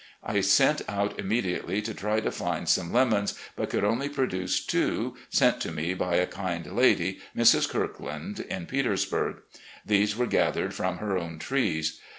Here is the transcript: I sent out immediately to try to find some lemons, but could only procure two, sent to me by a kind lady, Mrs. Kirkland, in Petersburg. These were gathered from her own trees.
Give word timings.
I 0.23 0.41
sent 0.41 0.81
out 0.89 1.19
immediately 1.19 1.79
to 1.83 1.93
try 1.93 2.21
to 2.21 2.31
find 2.31 2.67
some 2.67 2.91
lemons, 2.91 3.37
but 3.55 3.69
could 3.69 3.83
only 3.83 4.09
procure 4.09 4.47
two, 4.47 5.15
sent 5.29 5.61
to 5.61 5.71
me 5.71 5.93
by 5.93 6.15
a 6.15 6.25
kind 6.25 6.75
lady, 6.75 7.19
Mrs. 7.37 7.69
Kirkland, 7.69 8.39
in 8.39 8.65
Petersburg. 8.65 9.43
These 9.85 10.15
were 10.17 10.25
gathered 10.25 10.73
from 10.73 10.97
her 10.97 11.19
own 11.19 11.37
trees. 11.37 12.01